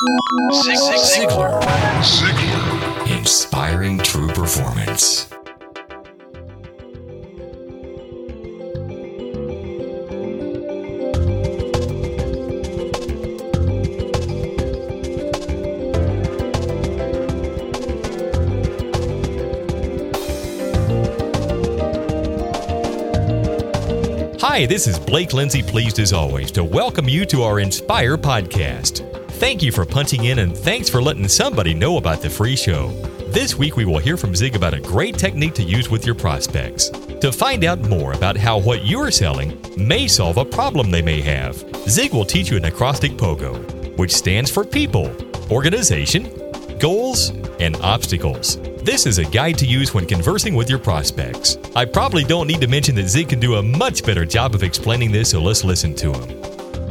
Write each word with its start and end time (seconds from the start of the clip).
Ziglar. 0.00 1.60
Ziglar. 2.00 3.18
Inspiring 3.18 3.98
true 3.98 4.28
performance. 4.28 5.28
Hi, 24.40 24.64
this 24.64 24.86
is 24.86 24.98
Blake 24.98 25.34
Lindsay, 25.34 25.62
pleased 25.62 25.98
as 25.98 26.14
always 26.14 26.50
to 26.52 26.64
welcome 26.64 27.06
you 27.06 27.26
to 27.26 27.42
our 27.42 27.60
Inspire 27.60 28.16
podcast. 28.16 29.09
Thank 29.40 29.62
you 29.62 29.72
for 29.72 29.86
punching 29.86 30.24
in 30.24 30.40
and 30.40 30.54
thanks 30.54 30.90
for 30.90 31.00
letting 31.00 31.26
somebody 31.26 31.72
know 31.72 31.96
about 31.96 32.20
the 32.20 32.28
free 32.28 32.56
show. 32.56 32.88
This 33.30 33.54
week 33.54 33.74
we 33.74 33.86
will 33.86 33.98
hear 33.98 34.18
from 34.18 34.36
Zig 34.36 34.54
about 34.54 34.74
a 34.74 34.80
great 34.80 35.16
technique 35.16 35.54
to 35.54 35.62
use 35.62 35.88
with 35.88 36.04
your 36.04 36.14
prospects. 36.14 36.90
To 36.90 37.32
find 37.32 37.64
out 37.64 37.80
more 37.88 38.12
about 38.12 38.36
how 38.36 38.58
what 38.58 38.84
you're 38.84 39.10
selling 39.10 39.58
may 39.78 40.06
solve 40.08 40.36
a 40.36 40.44
problem 40.44 40.90
they 40.90 41.00
may 41.00 41.22
have, 41.22 41.56
Zig 41.88 42.12
will 42.12 42.26
teach 42.26 42.50
you 42.50 42.58
an 42.58 42.66
acrostic 42.66 43.12
POGO, 43.12 43.96
which 43.96 44.14
stands 44.14 44.50
for 44.50 44.62
people, 44.62 45.10
organization, 45.50 46.28
goals, 46.78 47.30
and 47.60 47.76
obstacles. 47.76 48.58
This 48.82 49.06
is 49.06 49.16
a 49.16 49.24
guide 49.24 49.56
to 49.56 49.66
use 49.66 49.94
when 49.94 50.04
conversing 50.04 50.54
with 50.54 50.68
your 50.68 50.78
prospects. 50.78 51.56
I 51.74 51.86
probably 51.86 52.24
don't 52.24 52.46
need 52.46 52.60
to 52.60 52.68
mention 52.68 52.94
that 52.96 53.08
Zig 53.08 53.30
can 53.30 53.40
do 53.40 53.54
a 53.54 53.62
much 53.62 54.04
better 54.04 54.26
job 54.26 54.54
of 54.54 54.62
explaining 54.62 55.12
this, 55.12 55.30
so 55.30 55.40
let's 55.40 55.64
listen 55.64 55.94
to 55.94 56.12
him. 56.12 56.39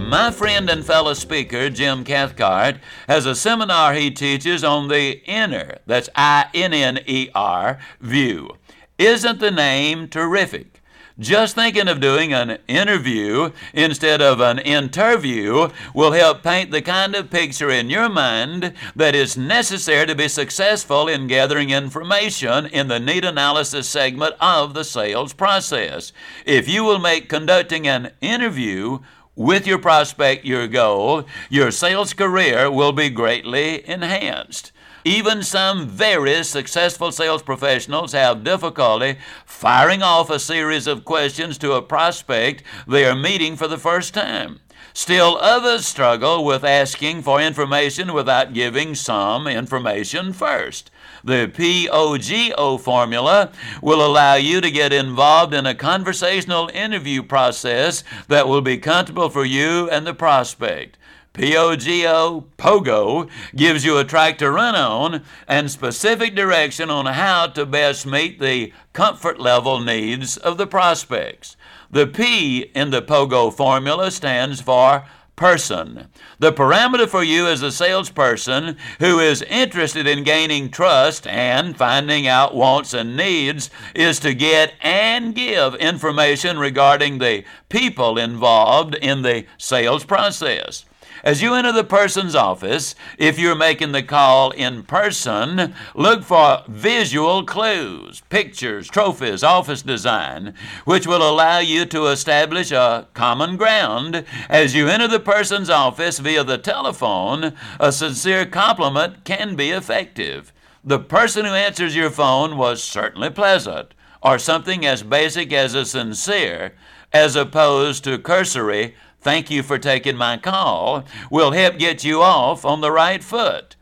My 0.09 0.31
friend 0.31 0.71
and 0.71 0.83
fellow 0.83 1.13
speaker, 1.13 1.69
Jim 1.69 2.03
Cathcart, 2.03 2.77
has 3.07 3.27
a 3.27 3.35
seminar 3.35 3.93
he 3.93 4.09
teaches 4.09 4.63
on 4.63 4.87
the 4.87 5.21
inner, 5.29 5.77
that's 5.85 6.09
I 6.15 6.47
N 6.51 6.73
N 6.73 6.97
E 7.05 7.29
R, 7.35 7.77
view. 8.01 8.57
Isn't 8.97 9.39
the 9.39 9.51
name 9.51 10.07
terrific? 10.07 10.81
Just 11.19 11.53
thinking 11.53 11.87
of 11.87 11.99
doing 11.99 12.33
an 12.33 12.57
innerview 12.67 13.53
instead 13.73 14.19
of 14.19 14.39
an 14.39 14.57
interview 14.57 15.69
will 15.93 16.13
help 16.13 16.41
paint 16.41 16.71
the 16.71 16.81
kind 16.81 17.13
of 17.13 17.29
picture 17.29 17.69
in 17.69 17.91
your 17.91 18.09
mind 18.09 18.73
that 18.95 19.13
is 19.13 19.37
necessary 19.37 20.07
to 20.07 20.15
be 20.15 20.27
successful 20.27 21.07
in 21.07 21.27
gathering 21.27 21.69
information 21.69 22.65
in 22.65 22.87
the 22.87 22.99
need 23.01 23.25
analysis 23.25 23.87
segment 23.87 24.33
of 24.39 24.73
the 24.73 24.85
sales 24.85 25.33
process. 25.33 26.13
If 26.45 26.67
you 26.67 26.83
will 26.83 26.99
make 26.99 27.29
conducting 27.29 27.85
an 27.85 28.11
interview 28.21 28.99
with 29.39 29.65
your 29.65 29.79
prospect 29.79 30.43
your 30.43 30.67
goal, 30.67 31.23
your 31.49 31.71
sales 31.71 32.11
career 32.11 32.69
will 32.69 32.91
be 32.91 33.09
greatly 33.09 33.87
enhanced. 33.87 34.73
Even 35.05 35.41
some 35.43 35.87
very 35.87 36.43
successful 36.43 37.09
sales 37.09 37.41
professionals 37.41 38.11
have 38.11 38.43
difficulty 38.43 39.17
firing 39.45 40.03
off 40.03 40.29
a 40.29 40.39
series 40.39 40.87
of 40.87 41.05
questions 41.05 41.57
to 41.57 41.71
a 41.71 41.81
prospect 41.81 42.63
they 42.85 43.05
are 43.05 43.15
meeting 43.15 43.55
for 43.55 43.69
the 43.69 43.77
first 43.77 44.13
time. 44.13 44.59
Still, 44.91 45.37
others 45.39 45.85
struggle 45.85 46.43
with 46.43 46.65
asking 46.65 47.21
for 47.21 47.39
information 47.39 48.11
without 48.11 48.51
giving 48.51 48.93
some 48.93 49.47
information 49.47 50.33
first. 50.33 50.91
The 51.23 51.51
POGO 51.53 52.79
formula 52.79 53.51
will 53.81 54.05
allow 54.05 54.35
you 54.35 54.61
to 54.61 54.71
get 54.71 54.93
involved 54.93 55.53
in 55.53 55.65
a 55.65 55.75
conversational 55.75 56.69
interview 56.73 57.23
process 57.23 58.03
that 58.27 58.47
will 58.47 58.61
be 58.61 58.77
comfortable 58.77 59.29
for 59.29 59.45
you 59.45 59.89
and 59.89 60.07
the 60.07 60.13
prospect. 60.13 60.97
POGO, 61.33 62.45
POGO, 62.57 63.29
gives 63.55 63.85
you 63.85 63.97
a 63.97 64.03
track 64.03 64.37
to 64.39 64.51
run 64.51 64.75
on 64.75 65.23
and 65.47 65.69
specific 65.69 66.35
direction 66.35 66.89
on 66.89 67.05
how 67.05 67.47
to 67.47 67.65
best 67.65 68.05
meet 68.05 68.39
the 68.39 68.73
comfort 68.93 69.39
level 69.39 69.79
needs 69.79 70.37
of 70.37 70.57
the 70.57 70.67
prospects. 70.67 71.55
The 71.91 72.07
P 72.07 72.71
in 72.75 72.89
the 72.89 73.01
POGO 73.01 73.51
formula 73.53 74.11
stands 74.11 74.59
for 74.59 75.05
person. 75.39 76.07
The 76.39 76.51
parameter 76.51 77.07
for 77.07 77.23
you 77.23 77.47
as 77.47 77.61
a 77.61 77.71
salesperson 77.71 78.75
who 78.99 79.19
is 79.19 79.41
interested 79.43 80.05
in 80.05 80.25
gaining 80.25 80.69
trust 80.69 81.25
and 81.25 81.77
finding 81.77 82.27
out 82.27 82.53
wants 82.53 82.93
and 82.93 83.15
needs 83.15 83.69
is 83.95 84.19
to 84.19 84.33
get 84.33 84.73
and 84.81 85.33
give 85.33 85.75
information 85.75 86.59
regarding 86.59 87.19
the 87.19 87.45
people 87.69 88.17
involved 88.17 88.95
in 88.95 89.21
the 89.21 89.45
sales 89.57 90.03
process. 90.03 90.83
As 91.23 91.41
you 91.41 91.53
enter 91.53 91.71
the 91.71 91.83
person's 91.83 92.35
office, 92.35 92.95
if 93.17 93.37
you're 93.37 93.55
making 93.55 93.91
the 93.91 94.03
call 94.03 94.51
in 94.51 94.83
person, 94.83 95.73
look 95.93 96.23
for 96.23 96.63
visual 96.67 97.43
clues, 97.45 98.21
pictures, 98.29 98.87
trophies, 98.87 99.43
office 99.43 99.81
design, 99.81 100.53
which 100.85 101.05
will 101.05 101.27
allow 101.27 101.59
you 101.59 101.85
to 101.85 102.07
establish 102.07 102.71
a 102.71 103.07
common 103.13 103.57
ground. 103.57 104.23
As 104.49 104.73
you 104.73 104.87
enter 104.87 105.07
the 105.07 105.19
person's 105.19 105.69
office 105.69 106.19
via 106.19 106.43
the 106.43 106.57
telephone, 106.57 107.53
a 107.79 107.91
sincere 107.91 108.45
compliment 108.45 109.25
can 109.25 109.55
be 109.55 109.71
effective. 109.71 110.53
The 110.83 110.99
person 110.99 111.45
who 111.45 111.51
answers 111.51 111.95
your 111.95 112.09
phone 112.09 112.55
was 112.55 112.81
certainly 112.81 113.29
pleasant, 113.29 113.93
or 114.23 114.39
something 114.39 114.85
as 114.85 115.03
basic 115.03 115.51
as 115.51 115.75
a 115.75 115.83
sincere, 115.83 116.75
as 117.11 117.35
opposed 117.35 118.03
to 118.05 118.17
cursory 118.17 118.95
thank 119.21 119.49
you 119.49 119.63
for 119.63 119.77
taking 119.77 120.15
my 120.15 120.37
call, 120.37 121.05
will 121.29 121.51
help 121.51 121.77
get 121.77 122.03
you 122.03 122.21
off 122.21 122.65
on 122.65 122.81
the 122.81 122.91
right 122.91 123.23
foot. 123.23 123.75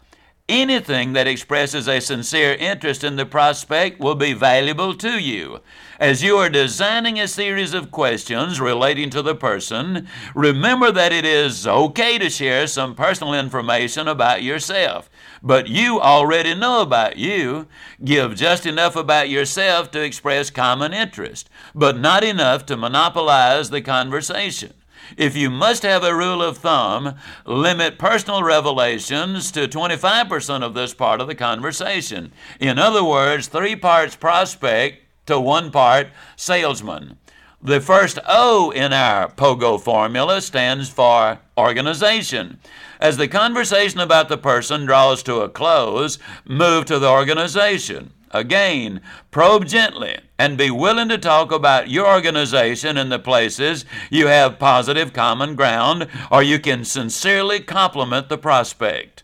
Anything 0.50 1.12
that 1.12 1.28
expresses 1.28 1.90
a 1.90 2.00
sincere 2.00 2.53
interest 2.53 3.03
in 3.03 3.18
the 3.18 3.25
prospect 3.25 4.00
will 4.00 4.16
be 4.16 4.31
valuable 4.31 4.94
to 4.96 5.20
you. 5.20 5.59
As 6.00 6.24
you 6.24 6.38
are 6.38 6.48
designing 6.48 7.20
a 7.20 7.28
series 7.28 7.74
of 7.74 7.92
questions 7.92 8.62
relating 8.62 9.09
to 9.09 9.22
the 9.22 9.36
person, 9.36 10.08
remember 10.34 10.90
that 10.90 11.12
it 11.12 11.25
is 11.25 11.68
okay 11.68 12.18
to 12.18 12.30
share 12.30 12.66
some 12.68 12.96
personal 12.96 13.34
information 13.34 14.08
about 14.08 14.42
yourself. 14.42 15.09
But 15.44 15.68
you 15.68 16.00
already 16.00 16.56
know 16.56 16.81
about 16.81 17.18
you. 17.18 17.68
Give 18.02 18.34
just 18.34 18.66
enough 18.66 18.96
about 18.96 19.30
yourself 19.30 19.92
to 19.92 20.02
express 20.02 20.50
common 20.50 20.94
interest, 20.94 21.50
but 21.75 22.00
not 22.00 22.24
enough 22.24 22.66
to 22.68 22.78
monopolize 22.78 23.69
the 23.69 23.81
conversation. 23.81 24.76
If 25.16 25.38
you 25.38 25.50
must 25.50 25.84
have 25.84 26.03
a 26.03 26.16
rule 26.16 26.41
of 26.41 26.57
thumb, 26.57 27.16
limit 27.45 27.97
personal 27.97 28.44
revelations 28.44 29.51
to 29.51 29.68
25% 29.68 30.63
of 30.63 30.73
this 30.73 30.94
part 30.94 31.22
of 31.22 31.28
the 31.28 31.35
conversation. 31.35 32.34
In 32.59 32.78
other 32.79 33.03
words, 33.03 33.47
three 33.47 33.75
parts 33.75 34.16
prospect 34.16 35.03
to 35.28 35.40
one 35.40 35.72
part 35.72 36.07
salesman. 36.35 37.18
The 37.62 37.81
first 37.81 38.19
O 38.28 38.72
in 38.72 38.94
our 38.94 39.29
POGO 39.29 39.79
formula 39.79 40.41
stands 40.41 40.90
for 40.90 41.39
organization. 41.57 42.59
As 43.00 43.18
the 43.18 43.28
conversation 43.28 44.00
about 44.00 44.29
the 44.29 44.38
person 44.38 44.85
draws 44.85 45.24
to 45.24 45.41
a 45.41 45.50
close, 45.50 46.19
move 46.45 46.85
to 46.85 47.00
the 47.00 47.09
organization. 47.09 48.13
Again, 48.31 49.01
probe 49.31 49.65
gently 49.65 50.19
and 50.38 50.57
be 50.57 50.69
willing 50.69 51.09
to 51.09 51.17
talk 51.17 51.51
about 51.51 51.89
your 51.89 52.07
organization 52.07 52.97
and 52.97 53.11
the 53.11 53.19
places 53.19 53.85
you 54.09 54.27
have 54.27 54.59
positive 54.59 55.13
common 55.13 55.55
ground, 55.55 56.07
or 56.29 56.43
you 56.43 56.59
can 56.59 56.83
sincerely 56.83 57.59
compliment 57.59 58.29
the 58.29 58.38
prospect. 58.38 59.23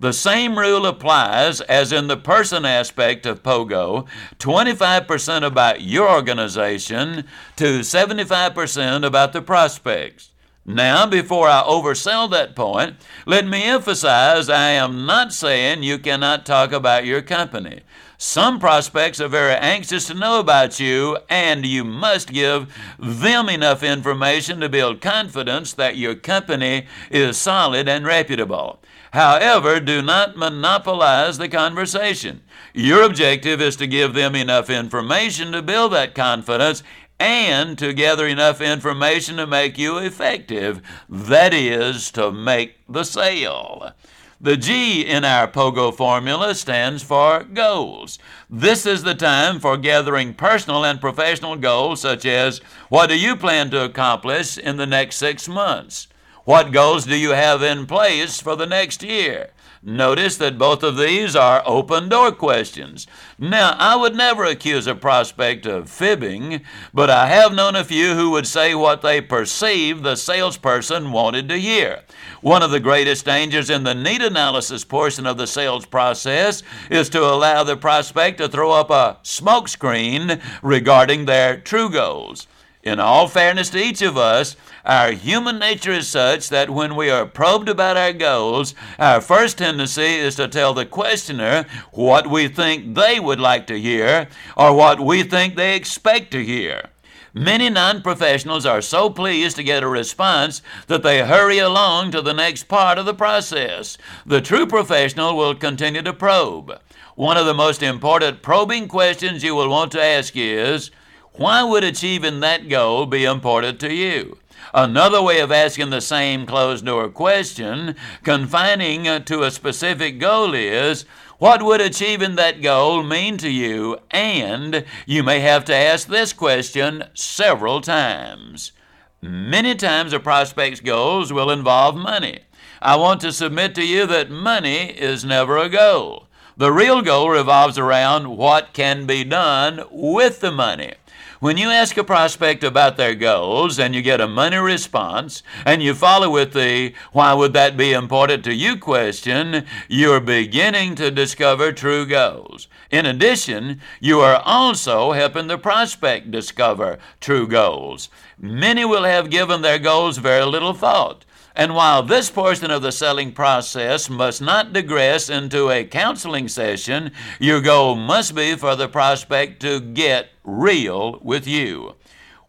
The 0.00 0.12
same 0.12 0.58
rule 0.58 0.84
applies 0.84 1.60
as 1.60 1.92
in 1.92 2.08
the 2.08 2.16
person 2.16 2.64
aspect 2.64 3.24
of 3.24 3.44
POGO 3.44 4.06
25% 4.40 5.46
about 5.46 5.80
your 5.80 6.10
organization 6.10 7.24
to 7.54 7.80
75% 7.80 9.06
about 9.06 9.32
the 9.32 9.42
prospects. 9.42 10.31
Now, 10.64 11.06
before 11.06 11.48
I 11.48 11.64
oversell 11.66 12.30
that 12.30 12.54
point, 12.54 12.94
let 13.26 13.46
me 13.46 13.64
emphasize 13.64 14.48
I 14.48 14.70
am 14.70 15.06
not 15.06 15.32
saying 15.32 15.82
you 15.82 15.98
cannot 15.98 16.46
talk 16.46 16.70
about 16.70 17.04
your 17.04 17.20
company. 17.20 17.80
Some 18.16 18.60
prospects 18.60 19.20
are 19.20 19.26
very 19.26 19.54
anxious 19.54 20.06
to 20.06 20.14
know 20.14 20.38
about 20.38 20.78
you, 20.78 21.18
and 21.28 21.66
you 21.66 21.82
must 21.82 22.32
give 22.32 22.72
them 22.96 23.48
enough 23.48 23.82
information 23.82 24.60
to 24.60 24.68
build 24.68 25.00
confidence 25.00 25.72
that 25.72 25.96
your 25.96 26.14
company 26.14 26.86
is 27.10 27.36
solid 27.36 27.88
and 27.88 28.06
reputable. 28.06 28.80
However, 29.12 29.80
do 29.80 30.00
not 30.00 30.36
monopolize 30.36 31.38
the 31.38 31.48
conversation. 31.48 32.42
Your 32.72 33.02
objective 33.02 33.60
is 33.60 33.74
to 33.76 33.88
give 33.88 34.14
them 34.14 34.36
enough 34.36 34.70
information 34.70 35.50
to 35.52 35.60
build 35.60 35.92
that 35.92 36.14
confidence 36.14 36.84
and 37.22 37.78
to 37.78 37.92
gather 37.92 38.26
enough 38.26 38.60
information 38.60 39.36
to 39.36 39.46
make 39.46 39.78
you 39.78 39.98
effective. 39.98 40.82
That 41.08 41.54
is, 41.54 42.10
to 42.12 42.32
make 42.32 42.78
the 42.88 43.04
sale. 43.04 43.92
The 44.40 44.56
G 44.56 45.02
in 45.02 45.24
our 45.24 45.46
POGO 45.46 45.94
formula 45.94 46.56
stands 46.56 47.04
for 47.04 47.44
goals. 47.44 48.18
This 48.50 48.86
is 48.86 49.04
the 49.04 49.14
time 49.14 49.60
for 49.60 49.76
gathering 49.76 50.34
personal 50.34 50.84
and 50.84 51.00
professional 51.00 51.54
goals, 51.54 52.00
such 52.00 52.26
as 52.26 52.58
what 52.88 53.08
do 53.08 53.16
you 53.16 53.36
plan 53.36 53.70
to 53.70 53.84
accomplish 53.84 54.58
in 54.58 54.76
the 54.76 54.86
next 54.86 55.14
six 55.14 55.48
months? 55.48 56.08
What 56.44 56.72
goals 56.72 57.06
do 57.06 57.16
you 57.16 57.30
have 57.30 57.62
in 57.62 57.86
place 57.86 58.40
for 58.40 58.56
the 58.56 58.66
next 58.66 59.04
year? 59.04 59.50
Notice 59.84 60.36
that 60.36 60.58
both 60.58 60.84
of 60.84 60.96
these 60.96 61.34
are 61.34 61.60
open 61.66 62.08
door 62.08 62.30
questions. 62.30 63.08
Now, 63.36 63.74
I 63.80 63.96
would 63.96 64.14
never 64.14 64.44
accuse 64.44 64.86
a 64.86 64.94
prospect 64.94 65.66
of 65.66 65.90
fibbing, 65.90 66.60
but 66.94 67.10
I 67.10 67.26
have 67.26 67.52
known 67.52 67.74
a 67.74 67.82
few 67.82 68.14
who 68.14 68.30
would 68.30 68.46
say 68.46 68.76
what 68.76 69.02
they 69.02 69.20
perceive 69.20 70.04
the 70.04 70.14
salesperson 70.14 71.10
wanted 71.10 71.48
to 71.48 71.58
hear. 71.58 72.02
One 72.42 72.62
of 72.62 72.70
the 72.70 72.78
greatest 72.78 73.24
dangers 73.24 73.70
in 73.70 73.82
the 73.82 73.92
need 73.92 74.22
analysis 74.22 74.84
portion 74.84 75.26
of 75.26 75.36
the 75.36 75.48
sales 75.48 75.84
process 75.84 76.62
is 76.88 77.08
to 77.08 77.24
allow 77.24 77.64
the 77.64 77.76
prospect 77.76 78.38
to 78.38 78.48
throw 78.48 78.70
up 78.70 78.90
a 78.90 79.18
smokescreen 79.24 80.40
regarding 80.62 81.24
their 81.24 81.58
true 81.58 81.90
goals. 81.90 82.46
In 82.84 82.98
all 82.98 83.28
fairness 83.28 83.70
to 83.70 83.78
each 83.78 84.02
of 84.02 84.16
us, 84.16 84.56
our 84.84 85.12
human 85.12 85.58
nature 85.58 85.92
is 85.92 86.08
such 86.08 86.48
that 86.48 86.70
when 86.70 86.96
we 86.96 87.08
are 87.08 87.24
probed 87.26 87.68
about 87.68 87.96
our 87.96 88.12
goals, 88.12 88.74
our 88.98 89.20
first 89.20 89.58
tendency 89.58 90.16
is 90.16 90.34
to 90.36 90.48
tell 90.48 90.74
the 90.74 90.86
questioner 90.86 91.66
what 91.92 92.28
we 92.28 92.48
think 92.48 92.94
they 92.94 93.20
would 93.20 93.38
like 93.38 93.66
to 93.68 93.80
hear 93.80 94.28
or 94.56 94.74
what 94.74 94.98
we 94.98 95.22
think 95.22 95.54
they 95.54 95.76
expect 95.76 96.32
to 96.32 96.44
hear. 96.44 96.90
Many 97.34 97.70
non 97.70 98.02
professionals 98.02 98.66
are 98.66 98.82
so 98.82 99.08
pleased 99.08 99.56
to 99.56 99.62
get 99.62 99.82
a 99.82 99.88
response 99.88 100.60
that 100.88 101.02
they 101.02 101.24
hurry 101.24 101.58
along 101.58 102.10
to 102.10 102.20
the 102.20 102.34
next 102.34 102.64
part 102.64 102.98
of 102.98 103.06
the 103.06 103.14
process. 103.14 103.96
The 104.26 104.42
true 104.42 104.66
professional 104.66 105.34
will 105.36 105.54
continue 105.54 106.02
to 106.02 106.12
probe. 106.12 106.78
One 107.14 107.38
of 107.38 107.46
the 107.46 107.54
most 107.54 107.82
important 107.82 108.42
probing 108.42 108.88
questions 108.88 109.42
you 109.42 109.54
will 109.54 109.70
want 109.70 109.92
to 109.92 110.02
ask 110.02 110.34
is 110.36 110.90
why 111.32 111.62
would 111.62 111.84
achieving 111.84 112.40
that 112.40 112.68
goal 112.68 113.06
be 113.06 113.24
important 113.24 113.80
to 113.80 113.94
you? 113.94 114.36
Another 114.74 115.22
way 115.22 115.40
of 115.40 115.52
asking 115.52 115.90
the 115.90 116.00
same 116.00 116.46
closed 116.46 116.86
door 116.86 117.08
question, 117.08 117.96
confining 118.22 119.24
to 119.24 119.42
a 119.42 119.50
specific 119.50 120.18
goal, 120.18 120.54
is 120.54 121.04
what 121.38 121.62
would 121.62 121.80
achieving 121.80 122.36
that 122.36 122.62
goal 122.62 123.02
mean 123.02 123.36
to 123.38 123.50
you? 123.50 123.98
And 124.10 124.84
you 125.06 125.22
may 125.22 125.40
have 125.40 125.64
to 125.66 125.74
ask 125.74 126.08
this 126.08 126.32
question 126.32 127.04
several 127.14 127.80
times. 127.80 128.72
Many 129.20 129.74
times 129.74 130.12
a 130.12 130.20
prospect's 130.20 130.80
goals 130.80 131.32
will 131.32 131.50
involve 131.50 131.96
money. 131.96 132.40
I 132.80 132.96
want 132.96 133.20
to 133.20 133.32
submit 133.32 133.74
to 133.76 133.86
you 133.86 134.06
that 134.06 134.30
money 134.30 134.90
is 134.90 135.24
never 135.24 135.56
a 135.56 135.68
goal. 135.68 136.26
The 136.56 136.72
real 136.72 137.02
goal 137.02 137.30
revolves 137.30 137.78
around 137.78 138.36
what 138.36 138.72
can 138.72 139.06
be 139.06 139.24
done 139.24 139.84
with 139.90 140.40
the 140.40 140.50
money. 140.50 140.94
When 141.42 141.56
you 141.56 141.70
ask 141.70 141.96
a 141.96 142.04
prospect 142.04 142.62
about 142.62 142.96
their 142.96 143.16
goals 143.16 143.76
and 143.76 143.96
you 143.96 144.00
get 144.00 144.20
a 144.20 144.28
money 144.28 144.58
response 144.58 145.42
and 145.66 145.82
you 145.82 145.92
follow 145.92 146.30
with 146.30 146.52
the 146.52 146.94
why 147.10 147.34
would 147.34 147.52
that 147.54 147.76
be 147.76 147.92
important 147.92 148.44
to 148.44 148.54
you 148.54 148.76
question, 148.76 149.66
you're 149.88 150.20
beginning 150.20 150.94
to 150.94 151.10
discover 151.10 151.72
true 151.72 152.06
goals. 152.06 152.68
In 152.92 153.06
addition, 153.06 153.80
you 153.98 154.20
are 154.20 154.40
also 154.44 155.10
helping 155.10 155.48
the 155.48 155.58
prospect 155.58 156.30
discover 156.30 157.00
true 157.20 157.48
goals. 157.48 158.08
Many 158.38 158.84
will 158.84 159.02
have 159.02 159.28
given 159.28 159.62
their 159.62 159.80
goals 159.80 160.18
very 160.18 160.44
little 160.44 160.74
thought. 160.74 161.24
And 161.54 161.74
while 161.74 162.02
this 162.02 162.30
portion 162.30 162.70
of 162.70 162.82
the 162.82 162.92
selling 162.92 163.32
process 163.32 164.08
must 164.08 164.40
not 164.40 164.72
digress 164.72 165.28
into 165.28 165.70
a 165.70 165.84
counseling 165.84 166.48
session, 166.48 167.12
your 167.38 167.60
goal 167.60 167.94
must 167.94 168.34
be 168.34 168.56
for 168.56 168.74
the 168.74 168.88
prospect 168.88 169.60
to 169.62 169.80
get 169.80 170.30
real 170.44 171.18
with 171.22 171.46
you. 171.46 171.94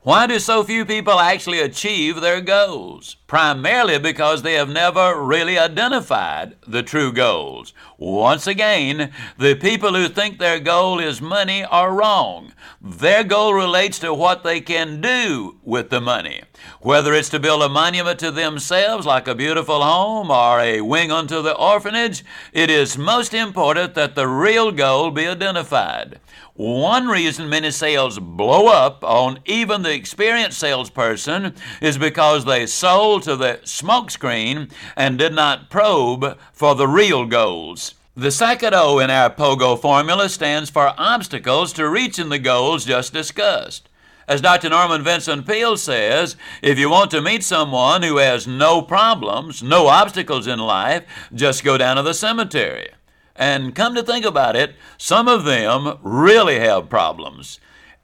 Why 0.04 0.28
do 0.28 0.38
so 0.38 0.66
few 0.66 0.86
people 0.86 1.18
actually 1.18 1.62
achieve 1.62 2.20
their 2.20 2.42
goals? 2.42 3.16
Primarily 3.26 4.00
because 4.00 4.42
they 4.42 4.56
have 4.56 4.68
never 4.68 5.22
really 5.22 5.58
identified 5.58 6.58
the 6.68 6.84
true 6.84 7.14
goals. 7.14 7.74
Once 8.04 8.48
again, 8.48 9.14
the 9.38 9.56
people 9.56 9.94
who 9.94 10.10
think 10.10 10.38
their 10.38 10.60
goal 10.60 11.00
is 11.00 11.22
money 11.22 11.64
are 11.64 11.94
wrong. 11.94 12.52
Their 12.82 13.24
goal 13.24 13.54
relates 13.54 13.98
to 14.00 14.14
what 14.14 14.44
they 14.44 14.60
can 14.60 15.00
do 15.00 15.56
with 15.64 15.90
the 15.90 16.02
money. 16.02 16.44
Whether 16.82 17.14
it's 17.14 17.30
to 17.30 17.40
build 17.40 17.64
a 17.64 17.70
monument 17.70 18.20
to 18.20 18.30
themselves, 18.30 19.06
like 19.06 19.30
a 19.30 19.34
beautiful 19.34 19.82
home, 19.82 20.30
or 20.30 20.60
a 20.60 20.82
wing 20.82 21.14
unto 21.14 21.42
the 21.42 21.56
orphanage, 21.56 22.26
it 22.52 22.70
is 22.70 22.98
most 22.98 23.34
important 23.34 23.94
that 23.96 24.16
the 24.16 24.28
real 24.28 24.74
goal 24.74 25.10
be 25.10 25.26
identified. 25.26 26.20
One 26.56 27.08
reason 27.08 27.50
many 27.50 27.72
sales 27.72 28.20
blow 28.20 28.68
up 28.68 29.04
on 29.04 29.40
even 29.46 29.82
the 29.82 29.94
experienced 29.94 30.60
salesperson 30.60 31.56
is 31.82 31.98
because 31.98 32.46
they 32.46 32.68
sold 32.68 33.24
to 33.24 33.36
the 33.36 33.62
smokescreen 33.64 34.70
and 34.96 35.18
did 35.18 35.34
not 35.34 35.72
probe 35.72 36.38
for 36.52 36.76
the 36.76 36.88
real 36.88 37.26
goals. 37.26 37.93
The 38.16 38.30
second 38.30 38.76
O 38.76 39.00
in 39.00 39.10
our 39.10 39.32
POGO 39.32 39.76
formula 39.76 40.30
stands 40.30 40.70
for 40.70 40.94
obstacles 41.00 41.74
to 41.74 41.90
reaching 41.90 42.30
the 42.30 42.38
goals 42.38 42.86
just 42.86 43.12
discussed. 43.12 43.90
As 44.28 44.40
Dr. 44.40 44.70
Norman 44.70 45.04
Vincent 45.04 45.48
Peale 45.48 45.78
says, 45.78 46.36
if 46.62 46.78
you 46.78 46.92
want 46.92 47.10
to 47.10 47.24
meet 47.24 47.44
someone 47.44 48.04
who 48.04 48.18
has 48.18 48.46
no 48.46 48.84
problems, 48.84 49.64
no 49.64 49.88
obstacles 49.88 50.46
in 50.46 50.60
life, 50.60 51.06
just 51.34 51.64
go 51.64 51.76
down 51.76 51.96
to 51.96 52.04
the 52.04 52.14
cemetery. 52.14 52.90
And 53.36 53.74
come 53.74 53.96
to 53.96 54.04
think 54.04 54.26
about 54.26 54.56
it, 54.56 54.76
some 54.96 55.28
of 55.28 55.44
them 55.44 55.98
really 56.04 56.60
have 56.60 56.90
problems. 56.90 57.60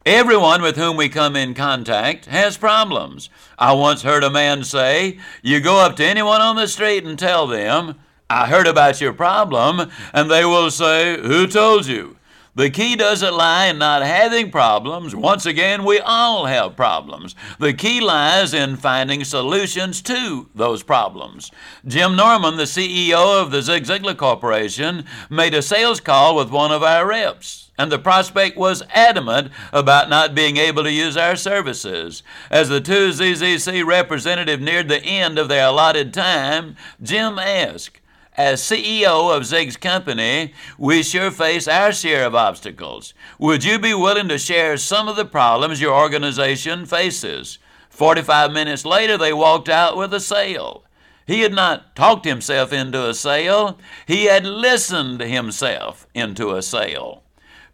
Everyone 0.08 0.64
with 0.64 0.76
whom 0.76 0.98
we 0.98 1.08
come 1.08 1.36
in 1.36 1.54
contact 1.54 2.26
has 2.26 2.58
problems. 2.58 3.30
I 3.60 3.74
once 3.74 4.02
heard 4.02 4.24
a 4.24 4.32
man 4.32 4.64
say, 4.64 5.20
You 5.44 5.60
go 5.60 5.78
up 5.78 5.96
to 5.98 6.04
anyone 6.04 6.42
on 6.42 6.56
the 6.56 6.68
street 6.68 7.04
and 7.04 7.20
tell 7.20 7.46
them, 7.46 8.00
I 8.30 8.48
heard 8.48 8.68
about 8.68 9.02
your 9.02 9.14
problem, 9.14 9.90
and 10.14 10.30
they 10.30 10.46
will 10.46 10.70
say, 10.70 11.20
Who 11.20 11.48
told 11.48 11.88
you? 11.88 12.18
The 12.56 12.70
key 12.70 12.96
doesn't 12.96 13.34
lie 13.34 13.68
in 13.68 13.78
not 13.78 14.02
having 14.02 14.52
problems. 14.52 15.16
Once 15.16 15.46
again, 15.46 15.84
we 15.84 16.00
all 16.00 16.46
have 16.46 16.76
problems. 16.76 17.34
The 17.58 17.74
key 17.74 18.02
lies 18.02 18.54
in 18.54 18.76
finding 18.76 19.24
solutions 19.24 20.02
to 20.04 20.50
those 20.54 20.84
problems. 20.84 21.52
Jim 21.88 22.16
Norman, 22.16 22.58
the 22.58 22.64
CEO 22.64 23.42
of 23.42 23.52
the 23.52 23.62
Zig 23.62 23.84
Ziglar 23.84 24.18
Corporation, 24.18 25.06
made 25.30 25.54
a 25.54 25.62
sales 25.62 26.00
call 26.00 26.36
with 26.36 26.52
one 26.52 26.72
of 26.72 26.84
our 26.84 27.08
reps 27.08 27.70
and 27.80 27.90
the 27.90 27.98
prospect 27.98 28.58
was 28.58 28.84
adamant 28.94 29.54
about 29.72 30.10
not 30.10 30.36
being 30.36 30.58
able 30.58 30.84
to 30.84 30.92
use 30.92 31.16
our 31.16 31.38
services. 31.38 32.24
As 32.52 32.68
the 32.68 32.82
two 32.82 33.12
ZZC 33.12 33.86
representative 33.86 34.60
neared 34.60 34.90
the 34.90 35.02
end 35.02 35.40
of 35.40 35.48
their 35.48 35.68
allotted 35.68 36.14
time, 36.14 36.76
Jim 37.02 37.40
asked, 37.40 38.02
as 38.40 38.62
CEO 38.62 39.36
of 39.36 39.46
Zig's 39.46 39.76
company, 39.76 40.54
we 40.78 41.04
sure 41.04 41.30
face 41.30 41.68
our 41.68 41.92
share 41.92 42.26
of 42.26 42.34
obstacles. 42.34 43.14
Would 43.38 43.66
you 43.66 43.78
be 43.78 43.94
willing 43.94 44.30
to 44.30 44.38
share 44.38 44.78
some 44.78 45.10
of 45.10 45.18
the 45.18 45.26
problems 45.26 45.82
your 45.82 45.94
organization 45.94 46.86
faces? 46.86 47.60
45 47.90 48.54
minutes 48.54 48.86
later, 48.86 49.18
they 49.18 49.34
walked 49.34 49.68
out 49.68 49.98
with 49.98 50.14
a 50.14 50.22
sale. 50.22 50.86
He 51.28 51.42
had 51.42 51.52
not 51.52 51.98
talked 51.98 52.24
himself 52.24 52.72
into 52.72 53.10
a 53.10 53.14
sale, 53.14 53.78
he 54.08 54.26
had 54.26 54.46
listened 54.46 55.20
himself 55.20 56.08
into 56.14 56.56
a 56.56 56.62
sale. 56.62 57.24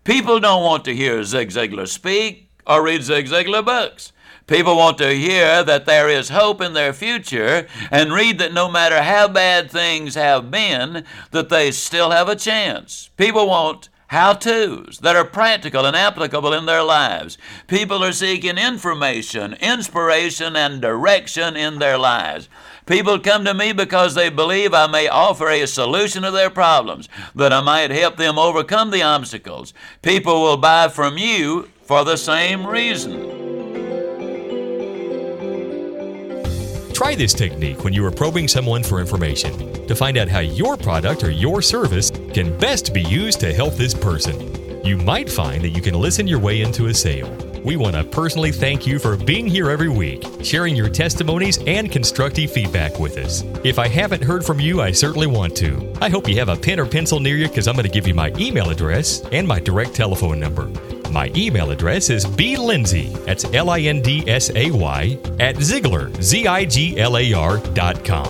People 0.04 0.40
don't 0.40 0.63
want 0.63 0.84
to 0.86 0.96
hear 0.96 1.24
Zig 1.24 1.50
Ziglar 1.50 1.88
speak 1.88 2.50
or 2.66 2.84
read 2.84 3.04
Zig 3.04 3.28
Ziglar 3.28 3.63
books. 3.63 4.13
People 4.48 4.78
want 4.78 5.00
to 5.00 5.16
hear 5.16 5.64
that 5.64 5.86
there 5.86 6.08
is 6.08 6.30
hope 6.30 6.62
in 6.62 6.74
their 6.74 6.94
future 6.94 7.68
and 7.90 8.14
read 8.14 8.38
that 8.38 8.54
no 8.54 8.70
matter 8.70 9.02
how 9.02 9.28
bad 9.28 9.72
things 9.72 10.14
have 10.14 10.52
been, 10.52 11.04
that 11.32 11.50
they 11.50 11.72
still 11.72 12.12
have 12.12 12.30
a 12.30 12.36
chance. 12.36 13.10
People 13.18 13.48
want 13.48 13.90
how 14.10 14.34
to's 14.34 15.00
that 15.00 15.16
are 15.16 15.25
practical 15.25 15.84
and 15.84 15.96
applicable 15.96 16.54
in 16.54 16.68
their 16.68 16.84
lives. 16.84 17.40
People 17.68 18.04
are 18.04 18.12
seeking 18.12 18.58
information, 18.58 19.54
inspiration, 19.56 20.56
and 20.56 20.80
direction 20.80 21.58
in 21.58 21.80
their 21.80 21.98
lives. 21.98 22.48
People 22.86 23.20
come 23.20 23.46
to 23.46 23.54
me 23.56 23.74
because 23.74 24.14
they 24.14 24.30
believe 24.30 24.75
I 24.75 24.86
may 24.86 25.08
offer 25.08 25.50
a 25.50 25.66
solution 25.66 26.22
to 26.22 26.30
their 26.30 26.52
problems, 26.52 27.10
that 27.34 27.52
I 27.52 27.62
might 27.62 27.90
help 27.90 28.18
them 28.18 28.38
overcome 28.38 28.92
the 28.92 29.02
obstacles. 29.02 29.74
People 30.04 30.44
will 30.44 30.58
buy 30.58 30.88
from 30.88 31.18
you 31.18 31.70
for 31.82 32.04
the 32.04 32.16
same 32.16 32.68
reason. 32.68 33.45
Try 36.96 37.14
this 37.14 37.34
technique 37.34 37.84
when 37.84 37.92
you 37.92 38.06
are 38.06 38.12
probing 38.12 38.48
someone 38.48 38.82
for 38.82 39.02
information 39.02 39.86
to 39.86 39.94
find 39.94 40.18
out 40.18 40.30
how 40.30 40.40
your 40.40 40.78
product 40.78 41.25
or 41.25 41.30
your 41.30 41.62
service 41.62 42.10
can 42.10 42.58
best 42.58 42.94
be 42.94 43.02
used 43.02 43.42
to 43.42 43.54
help 43.54 43.74
this 43.74 43.94
person. 43.94 44.82
You 44.82 44.96
might 44.96 45.30
find 45.30 45.62
that 45.66 45.72
you 45.72 45.82
can 45.82 45.94
listen 45.94 46.25
your 46.25 46.40
way 46.40 46.62
into 46.62 46.86
a 46.86 46.94
sale. 46.94 47.30
We 47.66 47.75
want 47.75 47.98
to 47.98 48.06
personally 48.06 48.54
thank 48.54 48.88
you 48.88 48.98
for 48.98 49.18
being 49.18 49.46
here 49.46 49.70
every 49.70 49.90
week, 49.90 50.24
sharing 50.42 50.74
your 50.74 50.88
testimonies 50.88 51.58
and 51.68 51.92
constructive 51.92 52.50
feedback 52.50 52.98
with 52.98 53.18
us. 53.18 53.44
If 53.66 53.78
I 53.78 53.90
haven't 53.90 54.24
heard 54.24 54.46
from 54.46 54.62
you, 54.62 54.82
I 54.82 54.94
certainly 54.94 55.28
want 55.28 55.54
to. 55.58 55.94
I 56.00 56.08
hope 56.08 56.30
you 56.30 56.38
have 56.40 56.48
a 56.48 56.56
pen 56.56 56.80
or 56.80 56.86
pencil 56.86 57.20
near 57.20 57.36
you 57.36 57.50
because 57.50 57.68
I'm 57.68 57.75
going 57.75 57.84
to 57.84 57.92
give 57.92 58.08
you 58.08 58.14
my 58.14 58.32
email 58.38 58.70
address 58.70 59.22
and 59.34 59.46
my 59.46 59.60
direct 59.60 59.96
telephone 59.96 60.40
number. 60.40 60.72
My 61.16 61.32
email 61.34 61.72
address 61.72 62.10
is 62.10 62.26
blindsay, 62.26 63.24
that's 63.24 63.46
L 63.54 63.70
I 63.70 63.80
N 63.80 64.02
D 64.02 64.30
S 64.30 64.50
A 64.54 64.70
Y, 64.70 65.18
at 65.40 65.56
Ziglar, 65.56 66.14
Z 66.22 66.46
I 66.46 66.66
G 66.66 67.00
L 67.00 67.18
A 67.18 67.32
R 67.32 67.58
dot 67.74 68.04
com. 68.04 68.26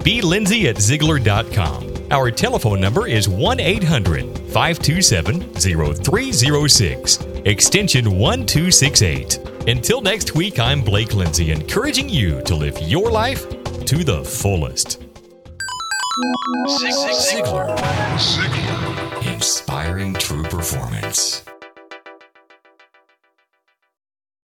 blindsay 0.00 0.64
at 0.64 0.76
Ziglar.com. 0.76 2.06
Our 2.10 2.30
telephone 2.30 2.80
number 2.80 3.06
is 3.06 3.28
1 3.28 3.60
800 3.60 4.38
527 4.50 5.52
0306, 5.56 7.18
extension 7.44 8.16
1268. 8.18 9.68
Until 9.68 10.00
next 10.00 10.34
week, 10.34 10.58
I'm 10.58 10.80
Blake 10.80 11.12
Lindsay, 11.12 11.50
encouraging 11.50 12.08
you 12.08 12.40
to 12.44 12.54
live 12.54 12.80
your 12.80 13.10
life 13.10 13.46
to 13.84 14.02
the 14.02 14.24
fullest. 14.24 15.02
Ziglar. 16.66 17.76
Ziglar. 18.16 19.34
Inspiring 19.34 20.14
true 20.14 20.44
performance. 20.44 21.42